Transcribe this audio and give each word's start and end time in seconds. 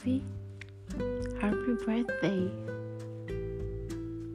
happy, 0.00 0.22
happy 1.40 1.74
birthday. 1.84 2.50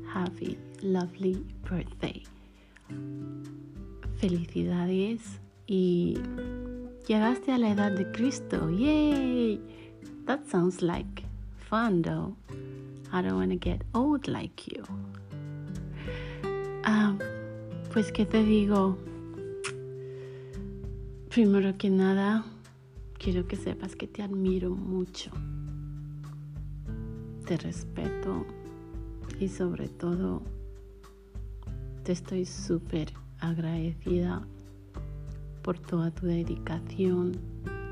Happy, 0.07 0.57
lovely 0.83 1.43
birthday. 1.67 2.23
Felicidades 4.17 5.39
y 5.65 6.19
llegaste 7.07 7.51
a 7.51 7.57
la 7.57 7.71
edad 7.71 7.93
de 7.93 8.11
Cristo. 8.11 8.69
Yay! 8.69 9.59
That 10.25 10.45
sounds 10.47 10.83
like 10.83 11.23
fun 11.57 12.03
though. 12.03 12.35
I 13.11 13.23
don't 13.23 13.35
want 13.35 13.49
to 13.49 13.57
get 13.57 13.81
old 13.95 14.27
like 14.27 14.67
you. 14.67 14.83
Ah, 16.83 17.15
pues, 17.91 18.11
¿qué 18.11 18.25
te 18.25 18.43
digo? 18.43 18.97
Primero 21.29 21.75
que 21.77 21.89
nada, 21.89 22.45
quiero 23.17 23.47
que 23.47 23.55
sepas 23.55 23.95
que 23.95 24.07
te 24.07 24.21
admiro 24.21 24.69
mucho. 24.69 25.31
Te 27.45 27.57
respeto 27.57 28.43
y 29.39 29.49
sobre 29.49 29.87
todo 29.87 30.41
te 32.03 32.11
estoy 32.11 32.43
súper 32.43 33.13
agradecida 33.39 34.41
por 35.61 35.77
toda 35.77 36.09
tu 36.09 36.25
dedicación, 36.25 37.33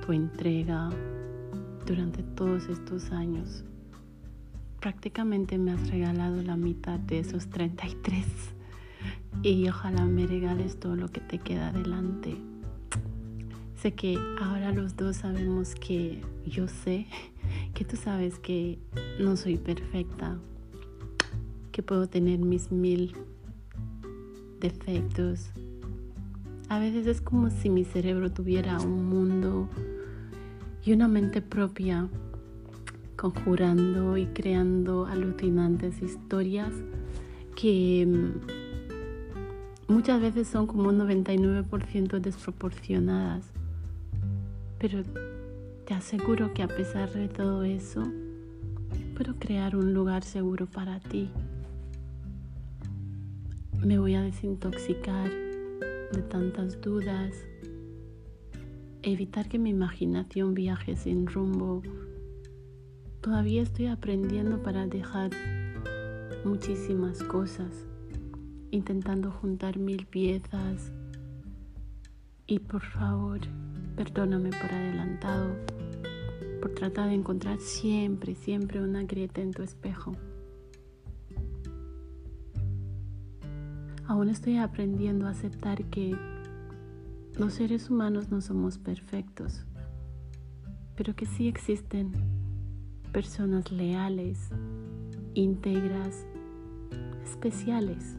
tu 0.03 0.11
entrega 0.11 0.89
durante 1.85 2.23
todos 2.23 2.67
estos 2.67 3.11
años. 3.11 3.63
Prácticamente 4.79 5.59
me 5.59 5.73
has 5.73 5.87
regalado 5.87 6.41
la 6.41 6.57
mitad 6.57 6.97
de 6.99 7.19
esos 7.19 7.47
33 7.49 8.25
y 9.43 9.69
ojalá 9.69 10.05
me 10.05 10.25
regales 10.25 10.79
todo 10.79 10.95
lo 10.95 11.09
que 11.09 11.21
te 11.21 11.37
queda 11.37 11.67
adelante. 11.67 12.52
Sé 13.83 13.91
que 13.91 14.17
ahora 14.39 14.71
los 14.71 14.95
dos 14.95 15.17
sabemos 15.17 15.75
que 15.75 16.21
yo 16.45 16.69
sé 16.69 17.05
que 17.73 17.83
tú 17.83 17.97
sabes 17.97 18.39
que 18.39 18.79
no 19.19 19.35
soy 19.35 19.57
perfecta, 19.57 20.37
que 21.73 21.83
puedo 21.83 22.07
tener 22.07 22.39
mis 22.39 22.71
mil 22.71 23.13
defectos. 24.61 25.49
A 26.69 26.79
veces 26.79 27.07
es 27.07 27.19
como 27.19 27.49
si 27.49 27.69
mi 27.69 27.83
cerebro 27.83 28.31
tuviera 28.31 28.79
un 28.79 29.05
mundo 29.05 29.67
y 30.85 30.93
una 30.93 31.09
mente 31.09 31.41
propia, 31.41 32.07
conjurando 33.17 34.15
y 34.15 34.27
creando 34.27 35.07
alucinantes 35.07 36.01
historias 36.01 36.71
que 37.57 38.07
mm, 38.07 39.91
muchas 39.93 40.21
veces 40.21 40.47
son 40.47 40.67
como 40.67 40.87
un 40.87 40.99
99% 40.99 42.21
desproporcionadas. 42.21 43.51
Pero 44.83 45.01
te 45.85 45.93
aseguro 45.93 46.53
que 46.53 46.61
a 46.61 46.67
pesar 46.67 47.09
de 47.13 47.29
todo 47.29 47.63
eso, 47.63 48.03
puedo 49.15 49.35
crear 49.39 49.77
un 49.77 49.93
lugar 49.93 50.25
seguro 50.25 50.65
para 50.65 50.99
ti. 50.99 51.29
Me 53.81 53.97
voy 53.97 54.15
a 54.15 54.21
desintoxicar 54.21 55.29
de 55.29 56.21
tantas 56.23 56.81
dudas, 56.81 57.33
evitar 59.03 59.47
que 59.47 59.57
mi 59.57 59.69
imaginación 59.69 60.53
viaje 60.53 60.97
sin 60.97 61.27
rumbo. 61.27 61.81
Todavía 63.21 63.61
estoy 63.61 63.85
aprendiendo 63.85 64.63
para 64.63 64.85
dejar 64.85 65.31
muchísimas 66.43 67.23
cosas, 67.23 67.85
intentando 68.69 69.31
juntar 69.31 69.79
mil 69.79 70.05
piezas. 70.07 70.91
Y 72.47 72.59
por 72.59 72.81
favor, 72.81 73.39
perdóname 73.95 74.49
por 74.49 74.71
adelantado 74.71 75.55
por 76.63 76.71
tratar 76.71 77.09
de 77.09 77.15
encontrar 77.15 77.59
siempre, 77.59 78.35
siempre 78.35 78.81
una 78.81 79.03
grieta 79.03 79.41
en 79.41 79.51
tu 79.51 79.63
espejo. 79.63 80.13
Aún 84.07 84.29
estoy 84.29 84.57
aprendiendo 84.57 85.27
a 85.27 85.31
aceptar 85.31 85.83
que 85.85 86.15
los 87.37 87.55
seres 87.55 87.89
humanos 87.89 88.29
no 88.29 88.39
somos 88.39 88.77
perfectos, 88.77 89.65
pero 90.95 91.15
que 91.15 91.25
sí 91.25 91.49
existen 91.49 92.13
personas 93.11 93.69
leales, 93.71 94.49
íntegras, 95.33 96.25
especiales 97.25 98.15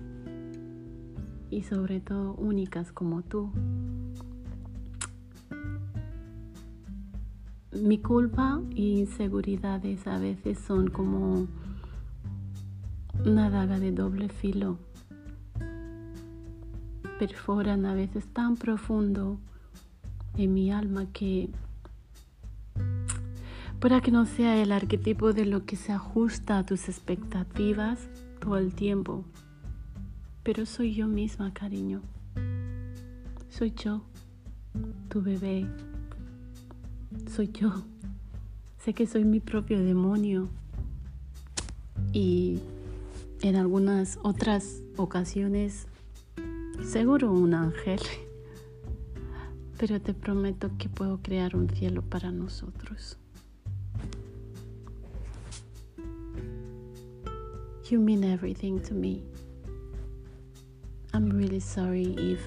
y 1.48 1.62
sobre 1.62 2.00
todo 2.00 2.34
únicas 2.34 2.92
como 2.92 3.22
tú. 3.22 3.50
Mi 7.74 7.98
culpa 7.98 8.60
e 8.76 8.82
inseguridades 9.00 10.06
a 10.06 10.18
veces 10.18 10.58
son 10.58 10.88
como 10.88 11.46
una 13.24 13.50
daga 13.50 13.78
de 13.78 13.92
doble 13.92 14.28
filo. 14.28 14.78
Perforan 17.18 17.86
a 17.86 17.94
veces 17.94 18.26
tan 18.32 18.56
profundo 18.56 19.38
en 20.36 20.54
mi 20.54 20.70
alma 20.70 21.06
que 21.12 21.50
para 23.80 24.00
que 24.00 24.10
no 24.10 24.24
sea 24.24 24.62
el 24.62 24.72
arquetipo 24.72 25.32
de 25.32 25.44
lo 25.44 25.66
que 25.66 25.76
se 25.76 25.92
ajusta 25.92 26.58
a 26.58 26.66
tus 26.66 26.88
expectativas 26.88 28.08
todo 28.40 28.56
el 28.56 28.74
tiempo. 28.74 29.24
Pero 30.42 30.64
soy 30.64 30.94
yo 30.94 31.06
misma, 31.06 31.52
cariño. 31.52 32.00
Soy 33.48 33.72
yo, 33.72 34.02
tu 35.08 35.22
bebé, 35.22 35.66
soy 37.28 37.50
yo. 37.52 37.72
Sé 38.78 38.92
que 38.92 39.06
soy 39.06 39.24
mi 39.24 39.40
propio 39.40 39.82
demonio. 39.82 40.48
Y 42.12 42.60
en 43.42 43.56
algunas 43.56 44.18
otras 44.22 44.82
ocasiones, 44.96 45.86
seguro 46.82 47.32
un 47.32 47.54
ángel. 47.54 48.00
Pero 49.78 50.00
te 50.00 50.14
prometo 50.14 50.70
que 50.78 50.88
puedo 50.88 51.18
crear 51.22 51.56
un 51.56 51.68
cielo 51.68 52.02
para 52.02 52.30
nosotros. 52.30 53.18
You 57.90 58.00
mean 58.00 58.24
everything 58.24 58.80
to 58.88 58.94
me. 58.94 59.22
I'm 61.12 61.28
really 61.30 61.60
sorry 61.60 62.14
if 62.18 62.40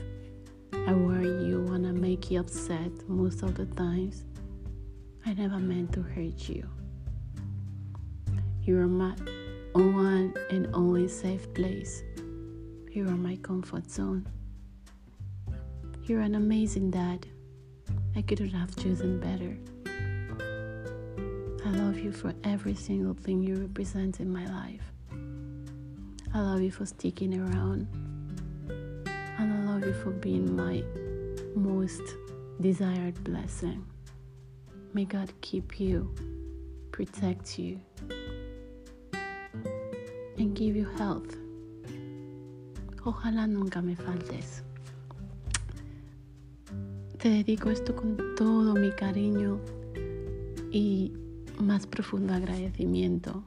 I 0.73 0.93
worry 0.93 1.47
you 1.47 1.67
and 1.73 1.85
I 1.85 1.91
make 1.91 2.31
you 2.31 2.39
upset 2.39 2.91
most 3.07 3.43
of 3.43 3.53
the 3.55 3.65
times. 3.65 4.23
I 5.27 5.33
never 5.33 5.59
meant 5.59 5.91
to 5.91 6.01
hurt 6.01 6.47
you. 6.47 6.65
You 8.61 8.79
are 8.79 8.87
my 8.87 9.13
one 9.73 10.33
and 10.49 10.73
only 10.73 11.09
safe 11.09 11.53
place. 11.53 12.01
You 12.93 13.05
are 13.09 13.17
my 13.17 13.35
comfort 13.35 13.91
zone. 13.91 14.25
You're 16.03 16.21
an 16.21 16.35
amazing 16.35 16.91
dad. 16.91 17.27
I 18.15 18.21
couldn't 18.21 18.51
have 18.51 18.73
chosen 18.77 19.19
better. 19.19 19.57
I 21.65 21.71
love 21.71 21.99
you 21.99 22.13
for 22.13 22.33
every 22.45 22.75
single 22.75 23.13
thing 23.13 23.43
you 23.43 23.55
represent 23.55 24.21
in 24.21 24.31
my 24.31 24.45
life. 24.45 24.93
I 26.33 26.39
love 26.39 26.61
you 26.61 26.71
for 26.71 26.85
sticking 26.85 27.37
around. 27.37 27.85
And 28.69 29.53
I 29.53 29.73
love 29.73 29.85
you 29.85 29.93
for 29.93 30.11
being 30.11 30.55
my 30.55 30.85
most 31.53 32.15
desired 32.61 33.21
blessing. 33.25 33.85
May 34.97 35.05
God 35.05 35.31
keep 35.41 35.79
you, 35.79 36.11
protect 36.91 37.59
you, 37.59 37.79
and 40.39 40.55
give 40.55 40.75
you 40.75 40.87
health. 40.97 41.37
Ojalá 43.05 43.45
nunca 43.45 43.79
me 43.83 43.95
faltes. 43.95 44.63
Te 47.19 47.29
dedico 47.29 47.69
esto 47.69 47.95
con 47.95 48.17
todo 48.35 48.73
mi 48.73 48.89
cariño 48.89 49.59
y 50.71 51.13
más 51.59 51.85
profundo 51.85 52.33
agradecimiento. 52.33 53.43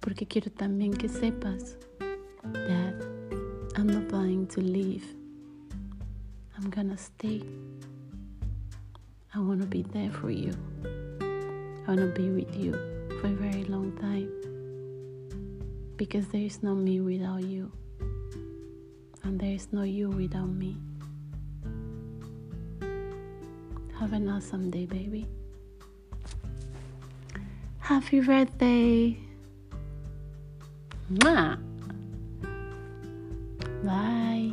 Porque 0.00 0.26
quiero 0.26 0.50
también 0.50 0.94
que 0.94 1.10
sepas 1.10 1.76
that 2.54 2.94
I'm 3.76 3.88
not 3.88 4.08
planning 4.08 4.46
to 4.46 4.62
leave. 4.62 5.04
I'm 6.56 6.70
gonna 6.70 6.96
stay. 6.96 7.44
I 9.34 9.38
want 9.38 9.62
to 9.62 9.66
be 9.66 9.80
there 9.80 10.10
for 10.10 10.30
you. 10.30 10.52
I 11.22 11.88
want 11.88 12.00
to 12.00 12.12
be 12.14 12.28
with 12.28 12.54
you 12.54 12.72
for 13.18 13.28
a 13.28 13.30
very 13.30 13.64
long 13.64 13.96
time. 13.96 14.28
Because 15.96 16.28
there 16.28 16.42
is 16.42 16.62
no 16.62 16.74
me 16.74 17.00
without 17.00 17.42
you. 17.42 17.72
And 19.24 19.40
there 19.40 19.54
is 19.54 19.68
no 19.72 19.84
you 19.84 20.10
without 20.10 20.50
me. 20.50 20.76
Have 23.98 24.12
an 24.12 24.28
awesome 24.28 24.70
day, 24.70 24.84
baby. 24.84 25.26
Happy 27.78 28.20
birthday! 28.20 29.16
Mwah! 31.10 31.56
Bye. 33.82 34.52